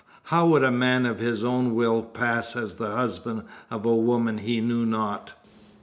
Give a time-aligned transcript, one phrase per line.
[0.33, 4.39] How would a man, of his own will, pass as the husband of a woman
[4.39, 5.35] he knew not?"